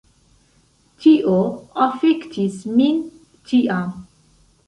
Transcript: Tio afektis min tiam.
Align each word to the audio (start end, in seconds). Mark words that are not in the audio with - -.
Tio 1.03 1.35
afektis 1.89 2.57
min 2.79 2.99
tiam. 3.51 3.93